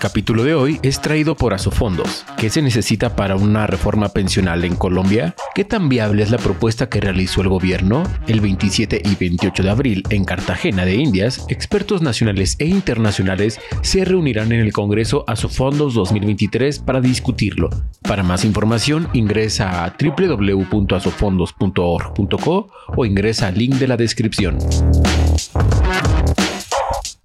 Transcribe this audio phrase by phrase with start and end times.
[0.00, 2.24] capítulo de hoy es traído por Asofondos.
[2.38, 5.34] ¿Qué se necesita para una reforma pensional en Colombia?
[5.54, 8.04] ¿Qué tan viable es la propuesta que realizó el gobierno?
[8.26, 14.02] El 27 y 28 de abril en Cartagena de Indias, expertos nacionales e internacionales se
[14.04, 17.68] reunirán en el Congreso Asofondos 2023 para discutirlo.
[18.02, 24.56] Para más información ingresa a www.asofondos.org.co o ingresa al link de la descripción.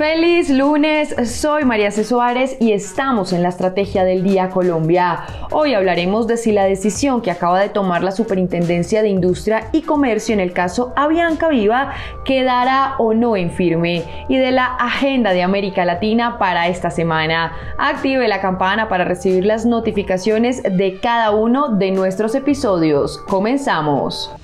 [0.00, 2.04] Feliz lunes, soy María C.
[2.04, 5.26] Suárez y estamos en la Estrategia del Día Colombia.
[5.50, 9.82] Hoy hablaremos de si la decisión que acaba de tomar la Superintendencia de Industria y
[9.82, 11.92] Comercio en el caso Avianca Viva
[12.24, 17.52] quedará o no en firme y de la agenda de América Latina para esta semana.
[17.76, 23.18] Active la campana para recibir las notificaciones de cada uno de nuestros episodios.
[23.28, 24.34] Comenzamos.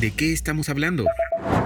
[0.00, 1.04] ¿De qué estamos hablando?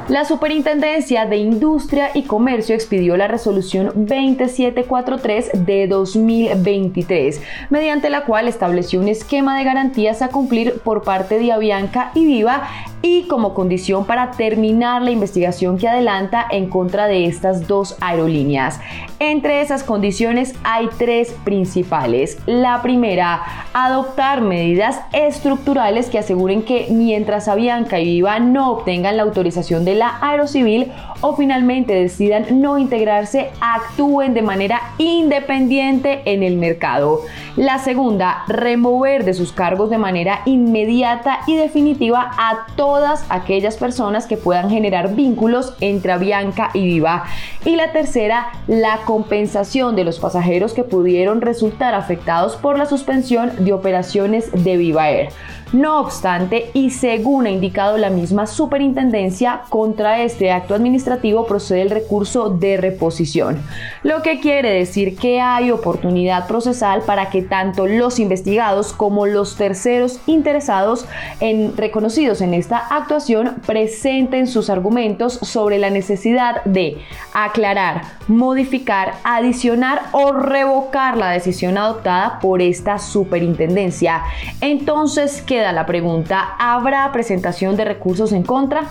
[0.08, 7.40] La Superintendencia de Industria y Comercio expidió la resolución 2743 de 2023,
[7.70, 12.26] mediante la cual estableció un esquema de garantías a cumplir por parte de Avianca y
[12.26, 12.68] Viva
[13.00, 18.80] y como condición para terminar la investigación que adelanta en contra de estas dos aerolíneas.
[19.18, 22.38] Entre esas condiciones hay tres principales.
[22.46, 23.42] La primera,
[23.74, 29.94] adoptar medidas estructurales que aseguren que mientras Avianca y Viva no obtengan la autorización de
[29.94, 30.90] la Aerocivil
[31.20, 37.20] o finalmente decidan no integrarse, actúen de manera independiente en el mercado.
[37.56, 44.26] La segunda, remover de sus cargos de manera inmediata y definitiva a todas aquellas personas
[44.26, 47.24] que puedan generar vínculos entre Avianca y Viva.
[47.64, 53.64] Y la tercera, la compensación de los pasajeros que pudieron resultar afectados por la suspensión
[53.64, 55.28] de operaciones de Viva Air.
[55.74, 61.90] No obstante, y según ha indicado la misma superintendencia, contra este acto administrativo procede el
[61.90, 63.60] recurso de reposición,
[64.04, 69.56] lo que quiere decir que hay oportunidad procesal para que tanto los investigados como los
[69.56, 71.06] terceros interesados
[71.40, 76.98] en, reconocidos en esta actuación presenten sus argumentos sobre la necesidad de
[77.32, 84.22] aclarar, modificar, adicionar o revocar la decisión adoptada por esta superintendencia.
[84.60, 88.82] Entonces queda la pregunta, ¿habrá presentación de recursos en contra?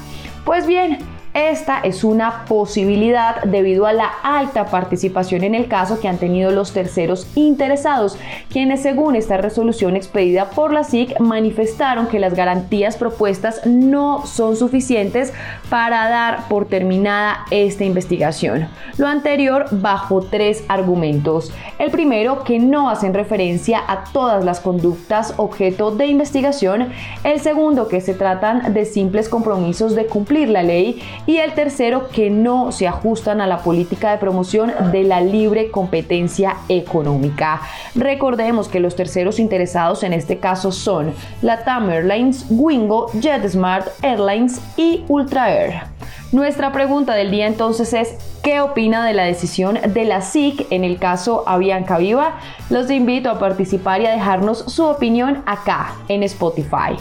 [0.45, 0.99] Pues bien,
[1.33, 6.51] esta es una posibilidad debido a la alta participación en el caso que han tenido
[6.51, 8.17] los terceros interesados,
[8.49, 14.55] quienes según esta resolución expedida por la SIC manifestaron que las garantías propuestas no son
[14.55, 15.33] suficientes
[15.69, 18.67] para dar por terminada esta investigación.
[18.97, 21.51] Lo anterior bajo tres argumentos.
[21.79, 26.89] El primero, que no hacen referencia a todas las conductas objeto de investigación.
[27.23, 32.09] El segundo, que se tratan de simples compromisos de cumplir la ley y el tercero
[32.09, 37.61] que no se ajustan a la política de promoción de la libre competencia económica.
[37.95, 45.03] Recordemos que los terceros interesados en este caso son Latam Airlines, Wingo, JetSmart Airlines y
[45.07, 45.83] Ultra Air.
[46.31, 50.83] Nuestra pregunta del día entonces es, ¿qué opina de la decisión de la SIC en
[50.83, 52.39] el caso Avianca Viva?
[52.71, 56.97] Los invito a participar y a dejarnos su opinión acá en Spotify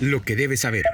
[0.00, 0.84] lo que debes saber.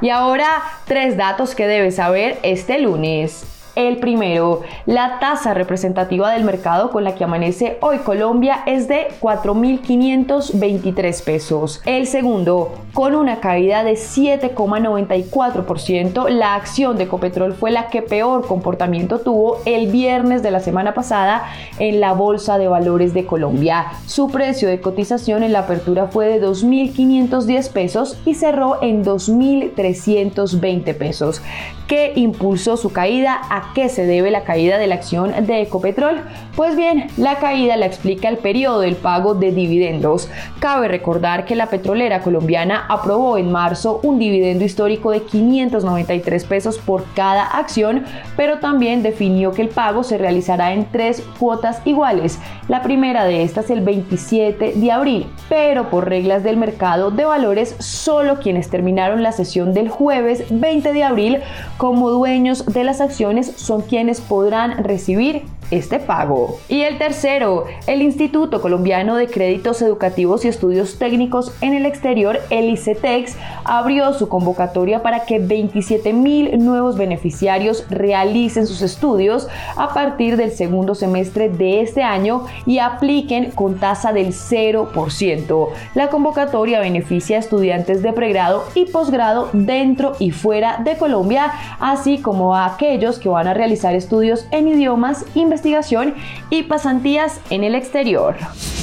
[0.00, 3.44] Y ahora, tres datos que debes saber este lunes.
[3.76, 9.08] El primero, la tasa representativa del mercado con la que amanece hoy Colombia es de
[9.20, 11.82] 4.523 pesos.
[11.84, 18.46] El segundo, con una caída de 7,94%, la acción de Ecopetrol fue la que peor
[18.46, 21.42] comportamiento tuvo el viernes de la semana pasada
[21.80, 23.86] en la Bolsa de Valores de Colombia.
[24.06, 30.96] Su precio de cotización en la apertura fue de 2.510 pesos y cerró en 2.320
[30.96, 31.42] pesos.
[31.88, 33.40] ¿Qué impulsó su caída?
[33.50, 36.22] ¿A qué se debe la caída de la acción de Ecopetrol?
[36.56, 40.28] Pues bien, la caída la explica el periodo del pago de dividendos.
[40.60, 46.78] Cabe recordar que la petrolera colombiana aprobó en marzo un dividendo histórico de 593 pesos
[46.78, 48.04] por cada acción,
[48.36, 52.38] pero también definió que el pago se realizará en tres cuotas iguales.
[52.68, 57.76] La primera de estas el 27 de abril, pero por reglas del mercado de valores,
[57.78, 61.38] solo quienes terminaron la sesión del jueves 20 de abril
[61.76, 65.42] como dueños de las acciones son quienes podrán recibir
[65.76, 66.58] este pago.
[66.68, 72.40] Y el tercero, el Instituto Colombiano de Créditos Educativos y Estudios Técnicos en el Exterior,
[72.50, 79.92] el ICETEX, abrió su convocatoria para que 27 mil nuevos beneficiarios realicen sus estudios a
[79.92, 85.68] partir del segundo semestre de este año y apliquen con tasa del 0%.
[85.94, 92.18] La convocatoria beneficia a estudiantes de pregrado y posgrado dentro y fuera de Colombia, así
[92.18, 96.14] como a aquellos que van a realizar estudios en idiomas, investigación investigación
[96.50, 98.36] y pasantías en el exterior.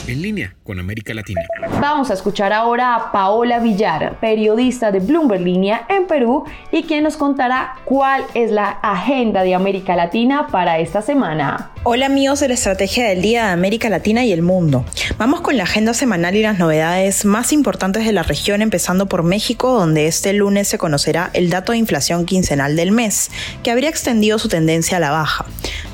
[0.07, 1.41] En línea con América Latina.
[1.79, 7.03] Vamos a escuchar ahora a Paola Villar, periodista de Bloomberg Línea en Perú y quien
[7.03, 11.71] nos contará cuál es la agenda de América Latina para esta semana.
[11.83, 14.85] Hola amigos de la Estrategia del Día de América Latina y el Mundo.
[15.17, 19.23] Vamos con la agenda semanal y las novedades más importantes de la región, empezando por
[19.23, 23.31] México, donde este lunes se conocerá el dato de inflación quincenal del mes,
[23.63, 25.45] que habría extendido su tendencia a la baja.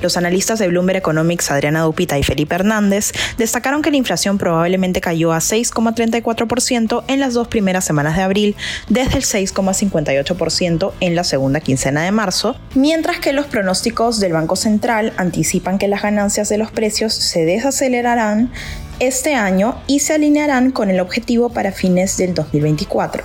[0.01, 5.00] Los analistas de Bloomberg Economics, Adriana Dupita y Felipe Hernández, destacaron que la inflación probablemente
[5.00, 8.56] cayó a 6,34% en las dos primeras semanas de abril,
[8.90, 14.57] desde el 6,58% en la segunda quincena de marzo, mientras que los pronósticos del Banco
[14.57, 18.51] Central anticipan que las ganancias de los precios se desacelerarán
[19.00, 23.24] este año y se alinearán con el objetivo para fines del 2024.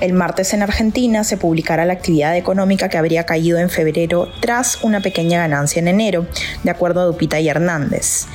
[0.00, 4.84] El martes en Argentina se publicará la actividad económica que habría caído en febrero tras
[4.84, 6.26] una pequeña ganancia en enero,
[6.62, 8.26] de acuerdo a Dupita y Hernández.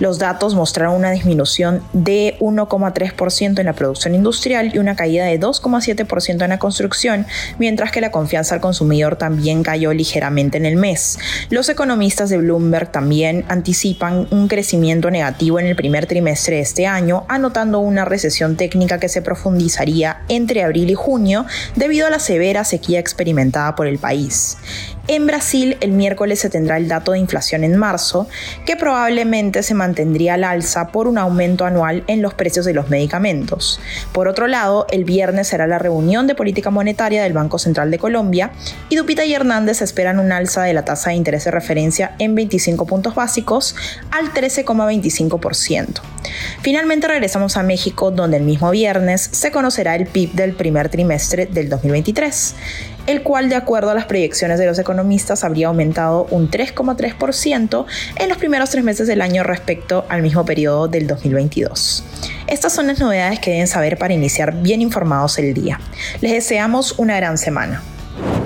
[0.00, 5.38] Los datos mostraron una disminución de 1,3% en la producción industrial y una caída de
[5.38, 7.26] 2,7% en la construcción,
[7.58, 11.18] mientras que la confianza al consumidor también cayó ligeramente en el mes.
[11.50, 16.86] Los economistas de Bloomberg también anticipan un crecimiento negativo en el primer trimestre de este
[16.86, 21.44] año, anotando una recesión técnica que se profundizaría entre abril y junio
[21.76, 24.56] debido a la severa sequía experimentada por el país.
[25.12, 28.28] En Brasil, el miércoles se tendrá el dato de inflación en marzo,
[28.64, 32.90] que probablemente se mantendría al alza por un aumento anual en los precios de los
[32.90, 33.80] medicamentos.
[34.12, 37.98] Por otro lado, el viernes será la reunión de política monetaria del Banco Central de
[37.98, 38.52] Colombia
[38.88, 42.36] y Dupita y Hernández esperan un alza de la tasa de interés de referencia en
[42.36, 43.74] 25 puntos básicos
[44.12, 46.02] al 13,25%.
[46.62, 51.46] Finalmente regresamos a México, donde el mismo viernes se conocerá el PIB del primer trimestre
[51.46, 52.54] del 2023
[53.10, 57.86] el cual de acuerdo a las proyecciones de los economistas habría aumentado un 3,3%
[58.16, 62.04] en los primeros tres meses del año respecto al mismo periodo del 2022.
[62.46, 65.80] Estas son las novedades que deben saber para iniciar bien informados el día.
[66.20, 67.82] Les deseamos una gran semana.